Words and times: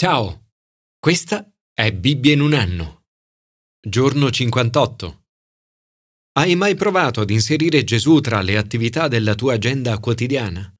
Ciao, 0.00 0.52
questa 0.96 1.52
è 1.74 1.92
Bibbia 1.92 2.32
in 2.32 2.40
un 2.40 2.52
anno. 2.54 3.06
Giorno 3.84 4.30
58. 4.30 5.24
Hai 6.34 6.54
mai 6.54 6.76
provato 6.76 7.20
ad 7.20 7.30
inserire 7.30 7.82
Gesù 7.82 8.20
tra 8.20 8.40
le 8.40 8.56
attività 8.56 9.08
della 9.08 9.34
tua 9.34 9.54
agenda 9.54 9.98
quotidiana? 9.98 10.72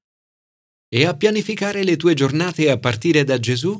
E 0.87 1.05
a 1.05 1.17
pianificare 1.17 1.83
le 1.83 1.97
tue 1.97 2.13
giornate 2.13 2.71
a 2.71 2.79
partire 2.79 3.25
da 3.25 3.37
Gesù? 3.39 3.77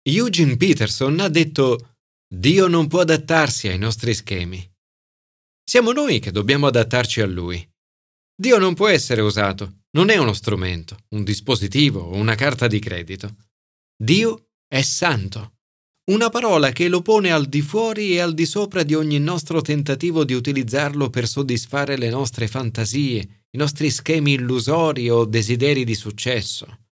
Eugene 0.00 0.56
Peterson 0.56 1.20
ha 1.20 1.28
detto 1.28 1.96
Dio 2.26 2.68
non 2.68 2.86
può 2.86 3.00
adattarsi 3.00 3.68
ai 3.68 3.76
nostri 3.76 4.14
schemi. 4.14 4.66
Siamo 5.62 5.92
noi 5.92 6.20
che 6.20 6.30
dobbiamo 6.30 6.68
adattarci 6.68 7.20
a 7.20 7.26
Lui. 7.26 7.70
Dio 8.34 8.56
non 8.56 8.72
può 8.72 8.88
essere 8.88 9.20
usato, 9.20 9.80
non 9.90 10.08
è 10.08 10.16
uno 10.16 10.32
strumento, 10.32 10.96
un 11.10 11.22
dispositivo 11.22 12.00
o 12.00 12.16
una 12.16 12.34
carta 12.34 12.66
di 12.66 12.78
credito. 12.78 13.36
Dio 14.00 14.50
è 14.68 14.80
santo. 14.82 15.54
Una 16.12 16.28
parola 16.28 16.70
che 16.70 16.86
lo 16.86 17.02
pone 17.02 17.32
al 17.32 17.46
di 17.46 17.60
fuori 17.62 18.12
e 18.12 18.20
al 18.20 18.32
di 18.32 18.46
sopra 18.46 18.84
di 18.84 18.94
ogni 18.94 19.18
nostro 19.18 19.60
tentativo 19.60 20.24
di 20.24 20.34
utilizzarlo 20.34 21.10
per 21.10 21.26
soddisfare 21.26 21.96
le 21.96 22.08
nostre 22.08 22.46
fantasie, 22.46 23.46
i 23.50 23.56
nostri 23.56 23.90
schemi 23.90 24.34
illusori 24.34 25.10
o 25.10 25.24
desideri 25.24 25.82
di 25.82 25.96
successo. 25.96 26.84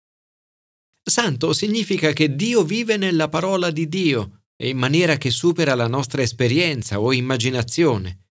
Santo 1.03 1.53
significa 1.53 2.11
che 2.11 2.35
Dio 2.35 2.63
vive 2.63 2.97
nella 2.97 3.29
parola 3.29 3.69
di 3.69 3.87
Dio 3.87 4.45
e 4.55 4.69
in 4.69 4.77
maniera 4.79 5.17
che 5.17 5.29
supera 5.29 5.75
la 5.75 5.87
nostra 5.87 6.23
esperienza 6.23 6.99
o 6.99 7.13
immaginazione. 7.13 8.29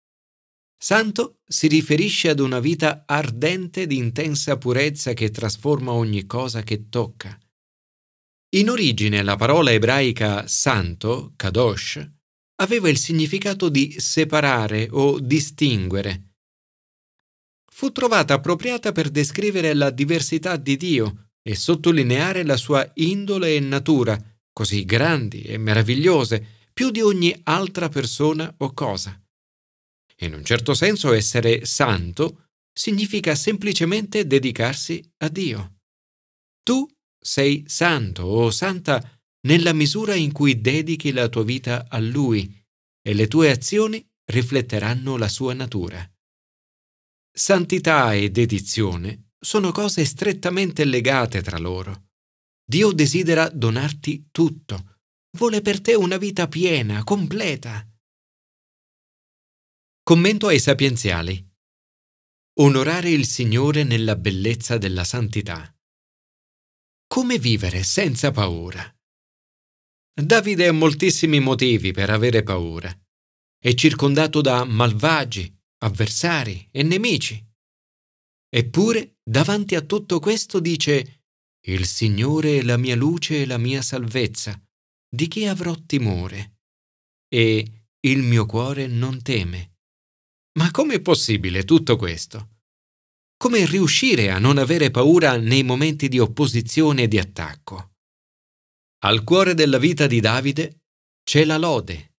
Santo 0.78 1.40
si 1.44 1.66
riferisce 1.68 2.30
ad 2.30 2.40
una 2.40 2.60
vita 2.60 3.04
ardente 3.08 3.88
di 3.88 3.98
intensa 3.98 4.60
purezza 4.60 5.14
che 5.14 5.32
trasforma 5.32 5.92
ogni 5.92 6.28
cosa 6.28 6.62
che 6.62 6.88
tocca. 6.88 7.36
In 8.56 8.70
origine 8.70 9.22
la 9.22 9.36
parola 9.36 9.72
ebraica 9.72 10.48
santo, 10.48 11.34
kadosh, 11.36 12.04
aveva 12.62 12.90
il 12.90 12.98
significato 12.98 13.70
di 13.70 14.00
separare 14.00 14.88
o 14.90 15.20
distinguere. 15.20 16.34
Fu 17.72 17.92
trovata 17.92 18.34
appropriata 18.34 18.92
per 18.92 19.10
descrivere 19.10 19.74
la 19.76 19.92
diversità 19.92 20.58
di 20.58 20.78
Dio 20.78 21.30
e 21.44 21.56
sottolineare 21.56 22.44
la 22.44 22.58
sua 22.58 22.90
indole 22.96 23.56
e 23.56 23.60
natura, 23.60 24.20
così 24.52 24.84
grandi 24.84 25.44
e 25.44 25.58
meravigliose, 25.58 26.72
più 26.74 26.90
di 26.90 27.02
ogni 27.02 27.40
altra 27.44 27.88
persona 27.88 28.52
o 28.58 28.74
cosa. 28.74 29.22
In 30.22 30.34
un 30.34 30.44
certo 30.44 30.74
senso 30.74 31.14
essere 31.14 31.66
santo 31.66 32.48
significa 32.74 33.36
semplicemente 33.36 34.26
dedicarsi 34.26 35.08
a 35.18 35.30
Dio. 35.30 35.76
Tu 36.64 36.86
sei 37.20 37.64
santo 37.68 38.24
o 38.24 38.50
santa 38.50 39.20
nella 39.42 39.74
misura 39.74 40.16
in 40.16 40.32
cui 40.32 40.60
dedichi 40.60 41.12
la 41.12 41.28
tua 41.30 41.44
vita 41.44 41.88
a 41.90 42.00
Lui 42.00 42.56
e 43.02 43.14
le 43.14 43.28
tue 43.28 43.52
azioni 43.52 44.06
rifletteranno 44.26 45.18
la 45.18 45.28
sua 45.28 45.54
natura. 45.54 46.08
Santità 47.32 48.14
e 48.14 48.30
dedizione 48.30 49.32
sono 49.40 49.72
cose 49.72 50.04
strettamente 50.06 50.84
legate 50.84 51.42
tra 51.42 51.58
loro. 51.58 52.10
Dio 52.66 52.92
desidera 52.92 53.50
donarti 53.50 54.28
tutto, 54.30 55.00
vuole 55.38 55.62
per 55.62 55.80
te 55.82 55.96
una 55.96 56.18
vita 56.18 56.48
piena, 56.48 57.04
completa. 57.04 57.88
Commento 60.04 60.48
ai 60.48 60.60
sapienziali. 60.60 61.48
Onorare 62.60 63.10
il 63.10 63.26
Signore 63.26 63.84
nella 63.84 64.16
bellezza 64.16 64.78
della 64.78 65.04
santità. 65.04 65.74
Come 67.12 67.40
vivere 67.40 67.82
senza 67.82 68.30
paura? 68.30 68.84
Davide 70.14 70.68
ha 70.68 70.72
moltissimi 70.72 71.40
motivi 71.40 71.92
per 71.92 72.12
avere 72.12 72.44
paura. 72.44 72.96
È 73.58 73.74
circondato 73.74 74.42
da 74.42 74.64
malvagi, 74.64 75.52
avversari 75.80 76.70
e 76.70 76.84
nemici. 76.84 77.44
Eppure, 78.48 79.18
davanti 79.24 79.74
a 79.74 79.82
tutto 79.82 80.20
questo 80.20 80.60
dice 80.60 81.24
Il 81.66 81.88
Signore 81.88 82.60
è 82.60 82.62
la 82.62 82.78
mia 82.78 82.96
luce 82.96 83.42
e 83.42 83.48
la 83.48 83.58
mia 83.58 83.82
salvezza. 83.82 84.62
Di 85.10 85.28
chi 85.28 85.48
avrò 85.48 85.74
timore? 85.88 86.60
E 87.28 87.88
il 88.02 88.22
mio 88.22 88.46
cuore 88.46 88.86
non 88.86 89.20
teme. 89.24 89.78
Ma 90.60 90.70
com'è 90.70 91.02
possibile 91.02 91.64
tutto 91.64 91.96
questo? 91.96 92.59
Come 93.42 93.66
riuscire 93.66 94.32
a 94.32 94.38
non 94.38 94.58
avere 94.58 94.92
paura 94.92 95.38
nei 95.38 95.64
momenti 95.64 96.10
di 96.10 96.20
opposizione 96.20 97.04
e 97.04 97.08
di 97.08 97.18
attacco? 97.18 97.94
Al 99.06 99.24
cuore 99.24 99.54
della 99.54 99.78
vita 99.78 100.08
di 100.08 100.20
Davide 100.20 100.82
c'è 101.24 101.46
la 101.46 101.58
lode. 101.58 102.16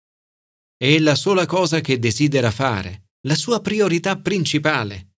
È 0.78 0.98
la 0.98 1.14
sola 1.14 1.44
cosa 1.44 1.82
che 1.82 1.98
desidera 1.98 2.50
fare, 2.50 3.10
la 3.26 3.34
sua 3.34 3.60
priorità 3.60 4.16
principale. 4.16 5.16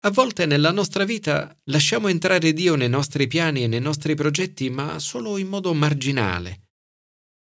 A 0.00 0.10
volte 0.10 0.44
nella 0.44 0.70
nostra 0.70 1.04
vita 1.04 1.58
lasciamo 1.70 2.08
entrare 2.08 2.52
Dio 2.52 2.74
nei 2.74 2.90
nostri 2.90 3.26
piani 3.26 3.62
e 3.62 3.68
nei 3.68 3.80
nostri 3.80 4.14
progetti, 4.14 4.68
ma 4.68 4.98
solo 4.98 5.38
in 5.38 5.48
modo 5.48 5.72
marginale. 5.72 6.68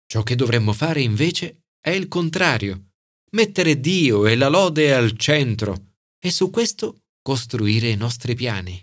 Ciò 0.06 0.24
che 0.24 0.34
dovremmo 0.34 0.72
fare 0.72 1.02
invece 1.02 1.66
è 1.78 1.90
il 1.90 2.08
contrario, 2.08 2.94
mettere 3.30 3.78
Dio 3.78 4.26
e 4.26 4.34
la 4.34 4.48
lode 4.48 4.92
al 4.92 5.16
centro 5.16 5.92
e 6.18 6.32
su 6.32 6.50
questo 6.50 7.03
costruire 7.24 7.88
i 7.88 7.96
nostri 7.96 8.34
piani. 8.34 8.78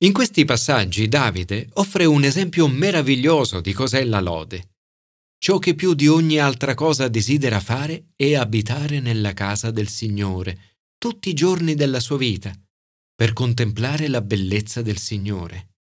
In 0.00 0.12
questi 0.12 0.44
passaggi 0.44 1.08
Davide 1.08 1.70
offre 1.74 2.04
un 2.04 2.22
esempio 2.22 2.68
meraviglioso 2.68 3.62
di 3.62 3.72
cos'è 3.72 4.04
la 4.04 4.20
lode. 4.20 4.74
Ciò 5.38 5.58
che 5.58 5.74
più 5.74 5.94
di 5.94 6.06
ogni 6.06 6.38
altra 6.38 6.74
cosa 6.74 7.08
desidera 7.08 7.60
fare 7.60 8.08
è 8.14 8.34
abitare 8.34 9.00
nella 9.00 9.32
casa 9.32 9.70
del 9.70 9.88
Signore 9.88 10.76
tutti 10.98 11.30
i 11.30 11.34
giorni 11.34 11.74
della 11.74 12.00
sua 12.00 12.18
vita, 12.18 12.52
per 13.14 13.32
contemplare 13.32 14.08
la 14.08 14.20
bellezza 14.20 14.82
del 14.82 14.98
Signore. 14.98 15.76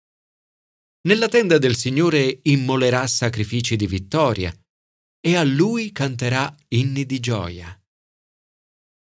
Nella 1.08 1.28
tenda 1.28 1.58
del 1.58 1.76
Signore 1.76 2.40
immolerà 2.44 3.06
sacrifici 3.06 3.76
di 3.76 3.88
vittoria 3.88 4.54
e 5.20 5.36
a 5.36 5.44
Lui 5.44 5.92
canterà 5.92 6.56
inni 6.70 7.06
di 7.06 7.20
gioia. 7.20 7.78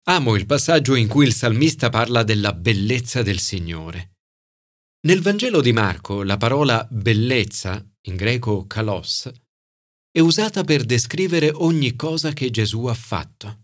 Amo 0.07 0.35
il 0.35 0.45
passaggio 0.45 0.93
in 0.93 1.07
cui 1.07 1.25
il 1.25 1.33
salmista 1.33 1.89
parla 1.89 2.21
della 2.21 2.53
bellezza 2.53 3.23
del 3.23 3.39
Signore. 3.39 4.17
Nel 5.07 5.19
Vangelo 5.19 5.61
di 5.61 5.73
Marco 5.73 6.21
la 6.21 6.37
parola 6.37 6.87
bellezza, 6.91 7.83
in 8.01 8.15
greco 8.15 8.67
kalos, 8.67 9.31
è 10.11 10.19
usata 10.19 10.63
per 10.63 10.83
descrivere 10.83 11.49
ogni 11.49 11.95
cosa 11.95 12.33
che 12.33 12.51
Gesù 12.51 12.85
ha 12.85 12.93
fatto. 12.93 13.63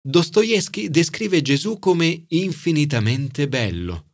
Dostoevsky 0.00 0.88
descrive 0.88 1.42
Gesù 1.42 1.80
come 1.80 2.26
infinitamente 2.28 3.48
bello, 3.48 4.12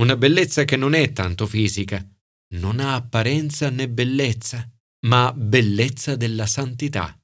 una 0.00 0.16
bellezza 0.16 0.64
che 0.64 0.74
non 0.76 0.94
è 0.94 1.12
tanto 1.12 1.46
fisica, 1.46 2.04
non 2.54 2.80
ha 2.80 2.94
apparenza 2.94 3.70
né 3.70 3.88
bellezza, 3.88 4.68
ma 5.06 5.32
bellezza 5.32 6.16
della 6.16 6.46
santità. 6.46 7.17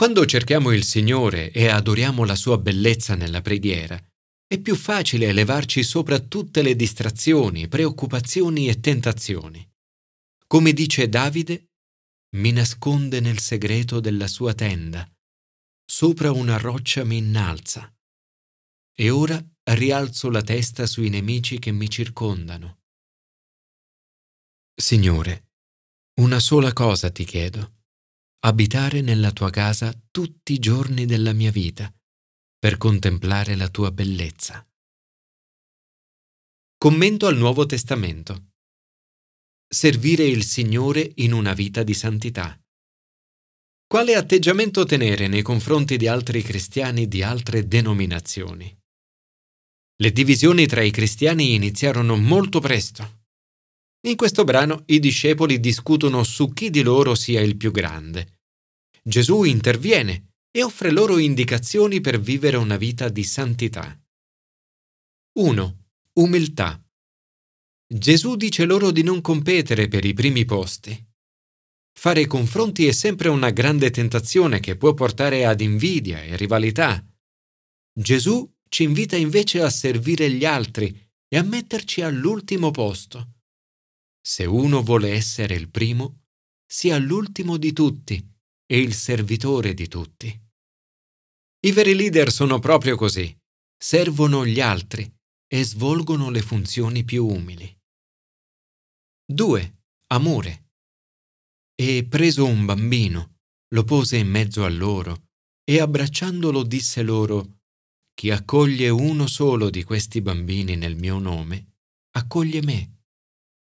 Quando 0.00 0.24
cerchiamo 0.24 0.72
il 0.72 0.82
Signore 0.82 1.50
e 1.50 1.68
adoriamo 1.68 2.24
la 2.24 2.34
sua 2.34 2.56
bellezza 2.56 3.14
nella 3.16 3.42
preghiera, 3.42 4.02
è 4.46 4.58
più 4.58 4.74
facile 4.74 5.26
elevarci 5.26 5.82
sopra 5.82 6.18
tutte 6.20 6.62
le 6.62 6.74
distrazioni, 6.74 7.68
preoccupazioni 7.68 8.70
e 8.70 8.80
tentazioni. 8.80 9.62
Come 10.46 10.72
dice 10.72 11.06
Davide, 11.10 11.72
mi 12.36 12.50
nasconde 12.50 13.20
nel 13.20 13.40
segreto 13.40 14.00
della 14.00 14.26
sua 14.26 14.54
tenda, 14.54 15.06
sopra 15.84 16.32
una 16.32 16.56
roccia 16.56 17.04
mi 17.04 17.18
innalza. 17.18 17.94
E 18.96 19.10
ora 19.10 19.38
rialzo 19.64 20.30
la 20.30 20.40
testa 20.40 20.86
sui 20.86 21.10
nemici 21.10 21.58
che 21.58 21.72
mi 21.72 21.90
circondano. 21.90 22.84
Signore, 24.74 25.50
una 26.22 26.40
sola 26.40 26.72
cosa 26.72 27.10
ti 27.10 27.26
chiedo 27.26 27.79
abitare 28.42 29.02
nella 29.02 29.32
tua 29.32 29.50
casa 29.50 29.92
tutti 30.10 30.54
i 30.54 30.58
giorni 30.58 31.04
della 31.04 31.32
mia 31.32 31.50
vita, 31.50 31.92
per 32.58 32.78
contemplare 32.78 33.54
la 33.54 33.68
tua 33.68 33.90
bellezza. 33.90 34.66
Commento 36.78 37.26
al 37.26 37.36
Nuovo 37.36 37.66
Testamento. 37.66 38.52
Servire 39.68 40.24
il 40.24 40.42
Signore 40.44 41.12
in 41.16 41.34
una 41.34 41.52
vita 41.52 41.82
di 41.82 41.92
santità. 41.92 42.58
Quale 43.86 44.14
atteggiamento 44.14 44.84
tenere 44.84 45.28
nei 45.28 45.42
confronti 45.42 45.98
di 45.98 46.06
altri 46.06 46.42
cristiani 46.42 47.08
di 47.08 47.22
altre 47.22 47.68
denominazioni? 47.68 48.74
Le 49.96 50.12
divisioni 50.12 50.66
tra 50.66 50.80
i 50.80 50.90
cristiani 50.90 51.54
iniziarono 51.54 52.16
molto 52.16 52.58
presto. 52.60 53.19
In 54.02 54.16
questo 54.16 54.44
brano 54.44 54.84
i 54.86 54.98
discepoli 54.98 55.60
discutono 55.60 56.22
su 56.22 56.54
chi 56.54 56.70
di 56.70 56.82
loro 56.82 57.14
sia 57.14 57.42
il 57.42 57.58
più 57.58 57.70
grande. 57.70 58.38
Gesù 59.02 59.44
interviene 59.44 60.32
e 60.50 60.62
offre 60.62 60.90
loro 60.90 61.18
indicazioni 61.18 62.00
per 62.00 62.18
vivere 62.18 62.56
una 62.56 62.78
vita 62.78 63.10
di 63.10 63.22
santità. 63.22 64.00
1. 65.38 65.84
Umiltà. 66.14 66.82
Gesù 67.86 68.36
dice 68.36 68.64
loro 68.64 68.90
di 68.90 69.02
non 69.02 69.20
competere 69.20 69.88
per 69.88 70.06
i 70.06 70.14
primi 70.14 70.46
posti. 70.46 71.06
Fare 71.92 72.26
confronti 72.26 72.86
è 72.86 72.92
sempre 72.92 73.28
una 73.28 73.50
grande 73.50 73.90
tentazione 73.90 74.60
che 74.60 74.76
può 74.76 74.94
portare 74.94 75.44
ad 75.44 75.60
invidia 75.60 76.22
e 76.22 76.36
rivalità. 76.36 77.04
Gesù 77.92 78.50
ci 78.68 78.84
invita 78.84 79.16
invece 79.16 79.60
a 79.60 79.68
servire 79.68 80.30
gli 80.30 80.46
altri 80.46 80.88
e 81.28 81.36
a 81.36 81.42
metterci 81.42 82.00
all'ultimo 82.00 82.70
posto. 82.70 83.39
Se 84.20 84.44
uno 84.44 84.82
vuole 84.82 85.12
essere 85.12 85.54
il 85.54 85.70
primo, 85.70 86.24
sia 86.66 86.98
l'ultimo 86.98 87.56
di 87.56 87.72
tutti 87.72 88.16
e 88.66 88.78
il 88.78 88.94
servitore 88.94 89.74
di 89.74 89.88
tutti. 89.88 90.48
I 91.62 91.72
veri 91.72 91.94
leader 91.94 92.30
sono 92.30 92.58
proprio 92.58 92.96
così, 92.96 93.36
servono 93.76 94.46
gli 94.46 94.60
altri 94.60 95.10
e 95.46 95.64
svolgono 95.64 96.30
le 96.30 96.42
funzioni 96.42 97.02
più 97.04 97.26
umili. 97.26 97.76
2. 99.26 99.78
Amore. 100.08 100.68
E 101.74 102.06
preso 102.06 102.44
un 102.46 102.64
bambino, 102.64 103.38
lo 103.74 103.84
pose 103.84 104.16
in 104.18 104.28
mezzo 104.28 104.64
a 104.64 104.68
loro 104.68 105.28
e 105.64 105.80
abbracciandolo 105.80 106.62
disse 106.62 107.02
loro, 107.02 107.60
Chi 108.14 108.30
accoglie 108.30 108.88
uno 108.88 109.26
solo 109.26 109.70
di 109.70 109.82
questi 109.82 110.20
bambini 110.20 110.76
nel 110.76 110.96
mio 110.96 111.18
nome, 111.18 111.76
accoglie 112.16 112.62
me. 112.62 112.99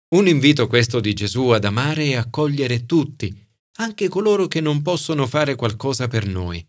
Un 0.08 0.28
invito 0.28 0.68
questo 0.68 1.00
di 1.00 1.14
Gesù 1.14 1.48
ad 1.48 1.64
amare 1.64 2.04
e 2.04 2.14
accogliere 2.14 2.86
tutti, 2.86 3.44
anche 3.78 4.08
coloro 4.08 4.46
che 4.46 4.60
non 4.60 4.80
possono 4.80 5.26
fare 5.26 5.56
qualcosa 5.56 6.06
per 6.06 6.28
noi, 6.28 6.64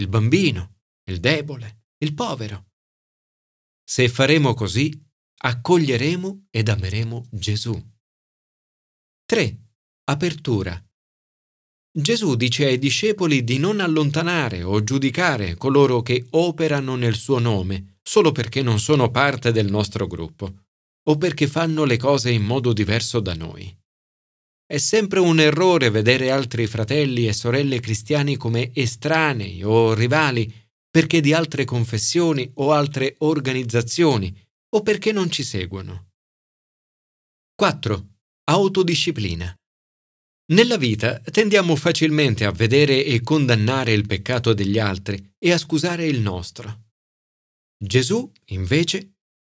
il 0.00 0.08
bambino, 0.08 0.80
il 1.04 1.20
debole, 1.20 1.84
il 1.98 2.12
povero. 2.12 2.70
Se 3.84 4.08
faremo 4.08 4.54
così, 4.54 5.00
accoglieremo 5.44 6.46
ed 6.50 6.68
ameremo 6.68 7.28
Gesù. 7.30 7.80
3. 9.26 9.58
Apertura. 10.06 10.84
Gesù 11.94 12.34
dice 12.34 12.66
ai 12.66 12.78
discepoli 12.78 13.44
di 13.44 13.58
non 13.58 13.78
allontanare 13.78 14.64
o 14.64 14.82
giudicare 14.82 15.54
coloro 15.54 16.02
che 16.02 16.26
operano 16.30 16.96
nel 16.96 17.14
suo 17.14 17.38
nome 17.38 17.98
solo 18.02 18.32
perché 18.32 18.60
non 18.60 18.80
sono 18.80 19.10
parte 19.10 19.52
del 19.52 19.70
nostro 19.70 20.08
gruppo 20.08 20.71
o 21.08 21.16
perché 21.16 21.46
fanno 21.46 21.84
le 21.84 21.96
cose 21.96 22.30
in 22.30 22.42
modo 22.42 22.72
diverso 22.72 23.20
da 23.20 23.34
noi. 23.34 23.74
È 24.64 24.78
sempre 24.78 25.18
un 25.20 25.38
errore 25.40 25.90
vedere 25.90 26.30
altri 26.30 26.66
fratelli 26.66 27.26
e 27.26 27.32
sorelle 27.32 27.80
cristiani 27.80 28.36
come 28.36 28.70
estranei 28.74 29.62
o 29.62 29.92
rivali 29.92 30.50
perché 30.90 31.20
di 31.20 31.32
altre 31.32 31.64
confessioni 31.64 32.50
o 32.54 32.72
altre 32.72 33.16
organizzazioni 33.18 34.34
o 34.74 34.82
perché 34.82 35.12
non 35.12 35.30
ci 35.30 35.42
seguono. 35.42 36.10
4. 37.54 38.08
Autodisciplina. 38.44 39.54
Nella 40.52 40.76
vita 40.76 41.18
tendiamo 41.20 41.76
facilmente 41.76 42.44
a 42.44 42.50
vedere 42.50 43.04
e 43.04 43.20
condannare 43.20 43.92
il 43.92 44.06
peccato 44.06 44.52
degli 44.52 44.78
altri 44.78 45.34
e 45.38 45.52
a 45.52 45.58
scusare 45.58 46.06
il 46.06 46.20
nostro. 46.20 46.88
Gesù, 47.78 48.30
invece, 48.46 49.11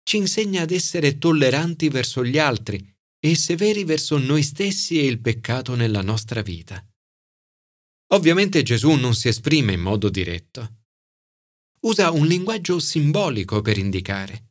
ci 0.09 0.17
insegna 0.17 0.63
ad 0.63 0.71
essere 0.71 1.19
tolleranti 1.19 1.91
verso 1.91 2.25
gli 2.25 2.39
altri 2.39 2.83
e 3.21 3.35
severi 3.35 3.85
verso 3.85 4.17
noi 4.17 4.43
stessi 4.43 4.99
e 4.99 5.05
il 5.05 5.21
peccato 5.21 5.75
nella 5.75 6.01
nostra 6.01 6.41
vita. 6.41 6.83
Ovviamente 8.15 8.63
Gesù 8.63 8.93
non 8.93 9.15
si 9.15 9.29
esprime 9.29 9.75
in 9.75 9.81
modo 9.81 10.09
diretto. 10.09 10.77
Usa 11.81 12.11
un 12.11 12.27
linguaggio 12.27 12.79
simbolico 12.79 13.61
per 13.61 13.77
indicare 13.77 14.47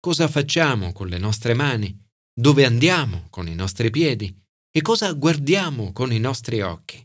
cosa 0.00 0.26
facciamo 0.26 0.92
con 0.92 1.06
le 1.06 1.18
nostre 1.18 1.54
mani, 1.54 1.96
dove 2.34 2.64
andiamo 2.64 3.28
con 3.30 3.46
i 3.46 3.54
nostri 3.54 3.90
piedi 3.90 4.36
e 4.68 4.80
cosa 4.80 5.12
guardiamo 5.12 5.92
con 5.92 6.12
i 6.12 6.18
nostri 6.18 6.60
occhi. 6.60 7.00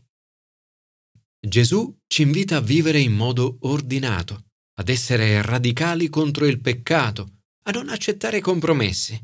Gesù 1.46 1.96
ci 2.08 2.22
invita 2.22 2.56
a 2.56 2.60
vivere 2.60 2.98
in 2.98 3.12
modo 3.12 3.58
ordinato, 3.60 4.46
ad 4.80 4.88
essere 4.88 5.42
radicali 5.42 6.08
contro 6.08 6.44
il 6.46 6.60
peccato 6.60 7.33
a 7.66 7.70
non 7.72 7.88
accettare 7.88 8.40
compromessi. 8.40 9.20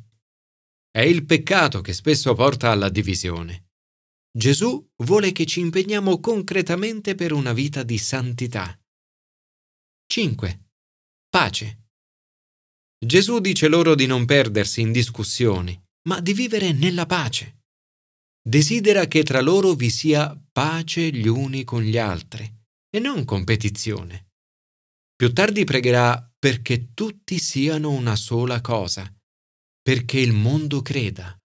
È 0.90 1.00
il 1.00 1.24
peccato 1.24 1.80
che 1.80 1.92
spesso 1.92 2.34
porta 2.34 2.70
alla 2.70 2.88
divisione. 2.88 3.68
Gesù 4.32 4.88
vuole 5.02 5.32
che 5.32 5.44
ci 5.44 5.60
impegniamo 5.60 6.20
concretamente 6.20 7.14
per 7.14 7.32
una 7.32 7.52
vita 7.52 7.82
di 7.82 7.98
santità. 7.98 8.78
5. 10.06 10.60
Pace. 11.28 11.78
Gesù 13.04 13.38
dice 13.40 13.68
loro 13.68 13.94
di 13.94 14.06
non 14.06 14.24
perdersi 14.24 14.80
in 14.80 14.92
discussioni, 14.92 15.80
ma 16.08 16.20
di 16.20 16.32
vivere 16.32 16.72
nella 16.72 17.06
pace. 17.06 17.62
Desidera 18.42 19.06
che 19.06 19.22
tra 19.22 19.40
loro 19.40 19.74
vi 19.74 19.90
sia 19.90 20.36
pace 20.50 21.10
gli 21.10 21.28
uni 21.28 21.64
con 21.64 21.82
gli 21.82 21.98
altri 21.98 22.50
e 22.88 22.98
non 22.98 23.24
competizione. 23.24 24.30
Più 25.14 25.32
tardi 25.32 25.64
pregherà 25.64 26.29
perché 26.40 26.94
tutti 26.94 27.38
siano 27.38 27.90
una 27.90 28.16
sola 28.16 28.62
cosa, 28.62 29.14
perché 29.82 30.18
il 30.18 30.32
mondo 30.32 30.80
creda. 30.80 31.38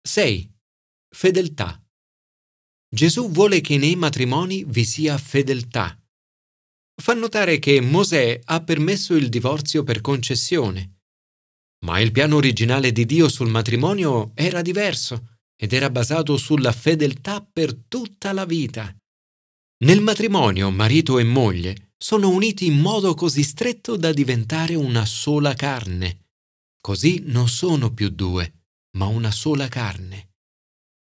6. 0.00 0.48
Fedeltà. 1.12 1.84
Gesù 2.88 3.30
vuole 3.32 3.60
che 3.60 3.78
nei 3.78 3.96
matrimoni 3.96 4.62
vi 4.64 4.84
sia 4.84 5.18
fedeltà. 5.18 6.00
Fa 7.02 7.14
notare 7.14 7.58
che 7.58 7.80
Mosè 7.80 8.40
ha 8.44 8.62
permesso 8.62 9.16
il 9.16 9.28
divorzio 9.28 9.82
per 9.82 10.00
concessione, 10.00 11.00
ma 11.84 11.98
il 11.98 12.12
piano 12.12 12.36
originale 12.36 12.92
di 12.92 13.04
Dio 13.04 13.28
sul 13.28 13.50
matrimonio 13.50 14.30
era 14.34 14.62
diverso 14.62 15.38
ed 15.56 15.72
era 15.72 15.90
basato 15.90 16.36
sulla 16.36 16.70
fedeltà 16.70 17.42
per 17.44 17.74
tutta 17.74 18.32
la 18.32 18.44
vita. 18.44 18.94
Nel 19.84 20.00
matrimonio 20.00 20.70
marito 20.70 21.18
e 21.18 21.24
moglie 21.24 21.89
sono 22.02 22.30
uniti 22.30 22.66
in 22.66 22.78
modo 22.78 23.14
così 23.14 23.42
stretto 23.42 23.96
da 23.96 24.12
diventare 24.12 24.74
una 24.74 25.04
sola 25.04 25.52
carne. 25.52 26.28
Così 26.80 27.24
non 27.26 27.46
sono 27.48 27.92
più 27.92 28.08
due, 28.08 28.62
ma 28.96 29.06
una 29.06 29.30
sola 29.30 29.68
carne. 29.68 30.30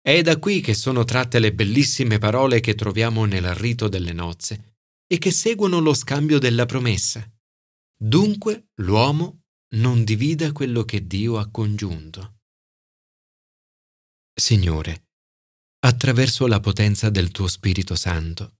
È 0.02 0.20
da 0.20 0.38
qui 0.38 0.60
che 0.60 0.74
sono 0.74 1.04
tratte 1.04 1.38
le 1.38 1.54
bellissime 1.54 2.18
parole 2.18 2.60
che 2.60 2.74
troviamo 2.74 3.24
nel 3.24 3.54
rito 3.54 3.88
delle 3.88 4.12
nozze 4.12 4.76
e 5.06 5.16
che 5.16 5.30
seguono 5.30 5.80
lo 5.80 5.94
scambio 5.94 6.38
della 6.38 6.66
promessa. 6.66 7.26
Dunque 7.96 8.68
l'uomo 8.80 9.44
non 9.76 10.04
divida 10.04 10.52
quello 10.52 10.84
che 10.84 11.06
Dio 11.06 11.38
ha 11.38 11.48
congiunto. 11.50 12.40
Signore, 14.34 15.06
attraverso 15.78 16.46
la 16.46 16.60
potenza 16.60 17.08
del 17.08 17.30
tuo 17.30 17.46
Spirito 17.46 17.94
Santo, 17.94 18.56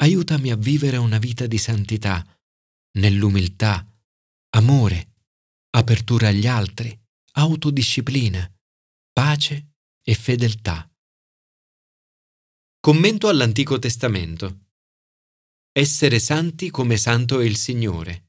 aiutami 0.00 0.50
a 0.50 0.56
vivere 0.56 0.96
una 0.96 1.18
vita 1.18 1.46
di 1.46 1.58
santità, 1.58 2.24
nell'umiltà, 2.98 3.86
amore, 4.50 5.14
apertura 5.70 6.28
agli 6.28 6.46
altri, 6.46 6.96
autodisciplina, 7.32 8.50
pace 9.12 9.74
e 10.02 10.14
fedeltà. 10.14 10.88
Commento 12.80 13.28
all'Antico 13.28 13.78
Testamento. 13.78 14.66
Essere 15.72 16.18
santi 16.18 16.70
come 16.70 16.96
santo 16.96 17.40
è 17.40 17.44
il 17.44 17.56
Signore. 17.56 18.26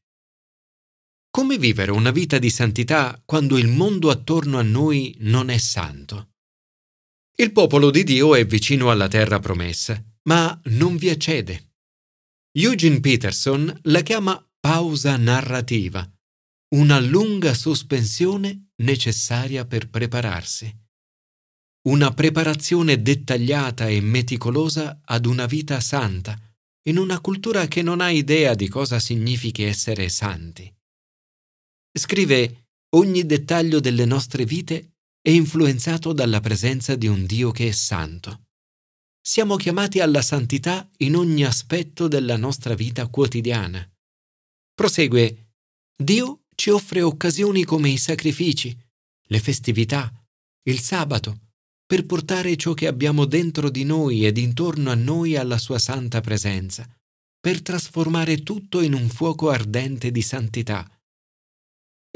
Come 1.29 1.59
vivere 1.59 1.91
una 1.91 2.11
vita 2.11 2.39
di 2.39 2.49
santità 2.49 3.21
quando 3.23 3.57
il 3.57 3.67
mondo 3.67 4.09
attorno 4.09 4.57
a 4.57 4.63
noi 4.63 5.15
non 5.19 5.49
è 5.49 5.57
santo? 5.57 6.31
Il 7.35 7.51
popolo 7.51 7.91
di 7.91 8.03
Dio 8.03 8.35
è 8.35 8.45
vicino 8.45 8.89
alla 8.89 9.07
terra 9.07 9.39
promessa 9.39 10.03
ma 10.27 10.59
non 10.65 10.97
vi 10.97 11.09
accede. 11.09 11.69
Eugene 12.51 12.99
Peterson 12.99 13.79
la 13.83 14.01
chiama 14.01 14.43
pausa 14.59 15.15
narrativa, 15.17 16.07
una 16.75 16.99
lunga 16.99 17.53
sospensione 17.53 18.71
necessaria 18.77 19.65
per 19.65 19.89
prepararsi. 19.89 20.75
Una 21.87 22.13
preparazione 22.13 23.01
dettagliata 23.01 23.87
e 23.87 24.01
meticolosa 24.01 24.99
ad 25.05 25.25
una 25.25 25.45
vita 25.45 25.79
santa, 25.79 26.37
in 26.87 26.97
una 26.97 27.21
cultura 27.21 27.67
che 27.67 27.81
non 27.81 28.01
ha 28.01 28.09
idea 28.09 28.53
di 28.55 28.67
cosa 28.67 28.99
significhi 28.99 29.63
essere 29.63 30.09
santi. 30.09 30.71
Scrive 31.97 32.69
ogni 32.95 33.25
dettaglio 33.25 33.79
delle 33.79 34.05
nostre 34.05 34.43
vite 34.43 34.95
è 35.21 35.29
influenzato 35.29 36.13
dalla 36.13 36.39
presenza 36.39 36.95
di 36.95 37.07
un 37.07 37.25
Dio 37.25 37.51
che 37.51 37.69
è 37.69 37.71
santo 37.71 38.48
siamo 39.21 39.55
chiamati 39.55 39.99
alla 39.99 40.21
santità 40.21 40.89
in 40.97 41.15
ogni 41.15 41.45
aspetto 41.45 42.07
della 42.07 42.37
nostra 42.37 42.73
vita 42.73 43.07
quotidiana. 43.07 43.87
Prosegue, 44.73 45.51
Dio 45.95 46.45
ci 46.55 46.69
offre 46.69 47.01
occasioni 47.01 47.63
come 47.63 47.89
i 47.89 47.97
sacrifici, 47.97 48.75
le 49.27 49.39
festività, 49.39 50.11
il 50.63 50.79
sabato, 50.79 51.49
per 51.85 52.05
portare 52.05 52.55
ciò 52.55 52.73
che 52.73 52.87
abbiamo 52.87 53.25
dentro 53.25 53.69
di 53.69 53.83
noi 53.83 54.25
ed 54.25 54.37
intorno 54.37 54.91
a 54.91 54.95
noi 54.95 55.35
alla 55.35 55.57
sua 55.57 55.79
santa 55.79 56.21
presenza, 56.21 56.87
per 57.39 57.61
trasformare 57.61 58.43
tutto 58.43 58.81
in 58.81 58.93
un 58.93 59.09
fuoco 59.09 59.49
ardente 59.49 60.11
di 60.11 60.21
santità. 60.21 60.89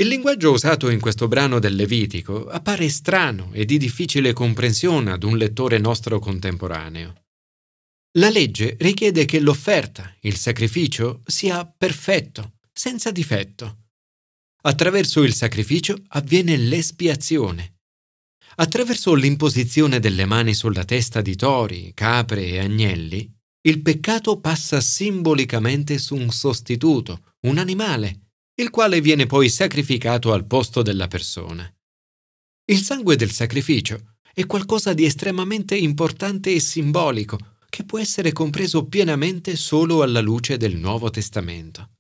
Il 0.04 0.10
linguaggio 0.10 0.52
usato 0.52 0.90
in 0.90 1.00
questo 1.00 1.30
brano 1.30 1.60
del 1.60 1.76
Levitico 1.76 2.50
appare 2.50 2.90
strano 2.90 3.52
e 3.54 3.64
di 3.64 3.78
difficile 3.78 4.34
comprensione 4.34 5.14
ad 5.14 5.24
un 5.24 5.38
lettore 5.38 5.78
nostro 5.78 6.20
contemporaneo. 6.20 7.24
La 8.18 8.30
legge 8.30 8.76
richiede 8.82 9.24
che 9.24 9.40
l'offerta, 9.40 10.14
il 10.24 10.36
sacrificio, 10.36 11.22
sia 11.26 11.66
perfetto, 11.66 12.56
senza 12.74 13.12
difetto. 13.12 13.86
Attraverso 14.64 15.24
il 15.24 15.34
sacrificio 15.34 15.96
avviene 16.10 16.58
l'espiazione. 16.58 17.78
Attraverso 18.56 19.14
l'imposizione 19.14 20.02
delle 20.02 20.26
mani 20.26 20.54
sulla 20.54 20.84
testa 20.84 21.22
di 21.22 21.38
tori, 21.38 21.94
capre 21.94 22.46
e 22.46 22.60
agnelli, 22.60 23.34
il 23.62 23.82
peccato 23.82 24.42
passa 24.42 24.82
simbolicamente 24.82 25.98
su 25.98 26.18
un 26.18 26.30
sostituto, 26.30 27.36
un 27.44 27.58
animale, 27.58 28.23
il 28.56 28.70
quale 28.70 29.02
viene 29.02 29.26
poi 29.26 29.50
sacrificato 29.50 30.32
al 30.32 30.46
posto 30.46 30.82
della 30.82 31.08
persona. 31.08 31.72
Il 32.66 32.80
sangue 32.80 33.16
del 33.16 33.32
sacrificio 33.32 34.18
è 34.34 34.46
qualcosa 34.46 34.94
di 34.94 35.06
estremamente 35.06 35.76
importante 35.76 36.54
e 36.54 36.60
simbolico 36.60 37.58
che 37.70 37.84
può 37.84 37.98
essere 37.98 38.32
compreso 38.32 38.86
pienamente 38.86 39.56
solo 39.56 40.04
alla 40.04 40.22
luce 40.22 40.58
del 40.58 40.76
Nuovo 40.76 41.10
Testamento. 41.10 41.92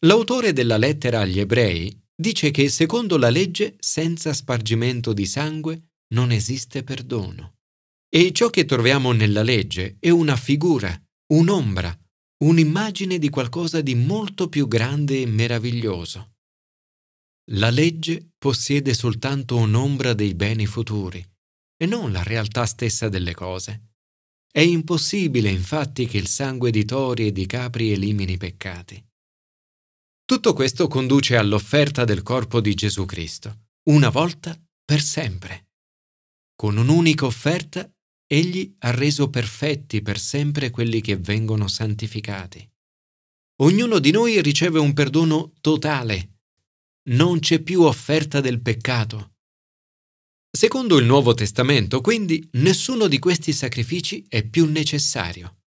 L'autore 0.00 0.52
della 0.52 0.76
lettera 0.76 1.20
agli 1.20 1.38
ebrei 1.38 1.96
dice 2.12 2.50
che 2.50 2.68
secondo 2.68 3.16
la 3.16 3.30
legge 3.30 3.76
senza 3.78 4.32
spargimento 4.32 5.12
di 5.12 5.26
sangue 5.26 5.90
non 6.14 6.32
esiste 6.32 6.82
perdono. 6.82 7.58
E 8.08 8.32
ciò 8.32 8.50
che 8.50 8.64
troviamo 8.64 9.12
nella 9.12 9.42
legge 9.42 9.96
è 10.00 10.10
una 10.10 10.34
figura, 10.34 10.92
un'ombra, 11.32 11.96
un'immagine 12.42 13.18
di 13.18 13.28
qualcosa 13.28 13.80
di 13.80 13.94
molto 13.94 14.48
più 14.48 14.66
grande 14.66 15.20
e 15.20 15.26
meraviglioso. 15.26 16.36
La 17.52 17.68
legge 17.68 18.30
possiede 18.38 18.94
soltanto 18.94 19.56
un'ombra 19.56 20.14
dei 20.14 20.34
beni 20.34 20.66
futuri 20.66 21.24
e 21.76 21.86
non 21.86 22.12
la 22.12 22.22
realtà 22.22 22.64
stessa 22.64 23.08
delle 23.08 23.34
cose. 23.34 23.88
È 24.50 24.60
impossibile 24.60 25.50
infatti 25.50 26.06
che 26.06 26.16
il 26.16 26.28
sangue 26.28 26.70
di 26.70 26.84
tori 26.84 27.26
e 27.26 27.32
di 27.32 27.46
capri 27.46 27.92
elimini 27.92 28.32
i 28.32 28.36
peccati. 28.36 29.04
Tutto 30.24 30.52
questo 30.54 30.88
conduce 30.88 31.36
all'offerta 31.36 32.04
del 32.04 32.22
corpo 32.22 32.60
di 32.60 32.74
Gesù 32.74 33.04
Cristo, 33.04 33.68
una 33.90 34.08
volta 34.08 34.58
per 34.84 35.00
sempre. 35.00 35.68
Con 36.54 36.76
un'unica 36.76 37.26
offerta 37.26 37.90
Egli 38.32 38.76
ha 38.78 38.92
reso 38.92 39.28
perfetti 39.28 40.02
per 40.02 40.16
sempre 40.16 40.70
quelli 40.70 41.00
che 41.00 41.16
vengono 41.16 41.66
santificati. 41.66 42.64
Ognuno 43.62 43.98
di 43.98 44.12
noi 44.12 44.40
riceve 44.40 44.78
un 44.78 44.92
perdono 44.92 45.54
totale. 45.60 46.38
Non 47.08 47.40
c'è 47.40 47.58
più 47.58 47.82
offerta 47.82 48.40
del 48.40 48.62
peccato. 48.62 49.32
Secondo 50.48 50.98
il 50.98 51.06
Nuovo 51.06 51.34
Testamento, 51.34 52.00
quindi, 52.00 52.48
nessuno 52.52 53.08
di 53.08 53.18
questi 53.18 53.52
sacrifici 53.52 54.24
è 54.28 54.44
più 54.44 54.66
necessario. 54.66 55.62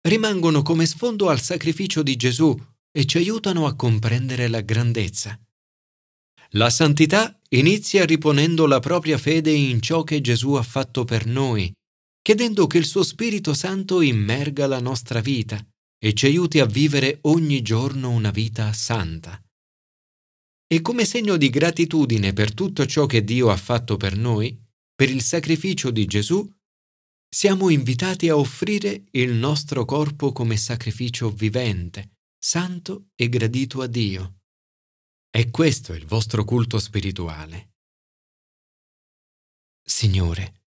Rimangono 0.00 0.62
come 0.62 0.86
sfondo 0.86 1.28
al 1.28 1.42
sacrificio 1.42 2.02
di 2.02 2.16
Gesù 2.16 2.58
e 2.90 3.04
ci 3.04 3.18
aiutano 3.18 3.66
a 3.66 3.76
comprendere 3.76 4.48
la 4.48 4.62
grandezza. 4.62 5.38
La 6.52 6.70
santità 6.70 7.38
inizia 7.50 8.06
riponendo 8.06 8.66
la 8.66 8.80
propria 8.80 9.18
fede 9.18 9.50
in 9.50 9.82
ciò 9.82 10.02
che 10.02 10.22
Gesù 10.22 10.52
ha 10.54 10.62
fatto 10.62 11.04
per 11.04 11.26
noi 11.26 11.70
chiedendo 12.22 12.66
che 12.66 12.78
il 12.78 12.84
suo 12.84 13.02
Spirito 13.02 13.54
Santo 13.54 14.00
immerga 14.00 14.66
la 14.66 14.80
nostra 14.80 15.20
vita 15.20 15.64
e 15.98 16.14
ci 16.14 16.26
aiuti 16.26 16.60
a 16.60 16.66
vivere 16.66 17.18
ogni 17.22 17.62
giorno 17.62 18.10
una 18.10 18.30
vita 18.30 18.72
santa. 18.72 19.42
E 20.66 20.80
come 20.82 21.04
segno 21.04 21.36
di 21.36 21.50
gratitudine 21.50 22.32
per 22.32 22.54
tutto 22.54 22.86
ciò 22.86 23.06
che 23.06 23.24
Dio 23.24 23.50
ha 23.50 23.56
fatto 23.56 23.96
per 23.96 24.16
noi, 24.16 24.58
per 24.94 25.10
il 25.10 25.22
sacrificio 25.22 25.90
di 25.90 26.06
Gesù, 26.06 26.48
siamo 27.28 27.70
invitati 27.70 28.28
a 28.28 28.36
offrire 28.36 29.04
il 29.12 29.32
nostro 29.32 29.84
corpo 29.84 30.32
come 30.32 30.56
sacrificio 30.56 31.30
vivente, 31.30 32.18
santo 32.38 33.10
e 33.14 33.28
gradito 33.28 33.82
a 33.82 33.86
Dio. 33.86 34.40
E 35.30 35.50
questo 35.50 35.92
è 35.92 35.96
il 35.96 36.06
vostro 36.06 36.44
culto 36.44 36.78
spirituale. 36.78 37.74
Signore, 39.82 40.59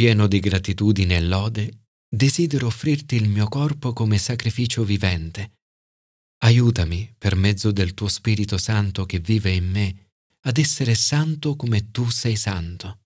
Pieno 0.00 0.26
di 0.26 0.40
gratitudine 0.40 1.16
e 1.16 1.20
lode, 1.20 1.82
desidero 2.08 2.68
offrirti 2.68 3.16
il 3.16 3.28
mio 3.28 3.48
corpo 3.48 3.92
come 3.92 4.16
sacrificio 4.16 4.82
vivente. 4.82 5.58
Aiutami, 6.38 7.14
per 7.18 7.36
mezzo 7.36 7.70
del 7.70 7.92
tuo 7.92 8.08
Spirito 8.08 8.56
Santo 8.56 9.04
che 9.04 9.18
vive 9.18 9.50
in 9.50 9.70
me, 9.70 10.12
ad 10.44 10.56
essere 10.56 10.94
santo 10.94 11.54
come 11.54 11.90
tu 11.90 12.08
sei 12.08 12.34
santo. 12.36 12.99